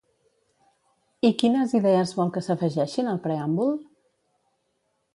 I 1.29 1.31
quines 1.43 1.77
idees 1.81 2.15
vol 2.21 2.33
que 2.39 2.45
s'afegeixin 2.49 3.13
al 3.15 3.23
preàmbul? 3.29 3.81